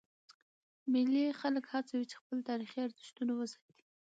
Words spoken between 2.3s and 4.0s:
تاریخي ارزښتونه وساتي.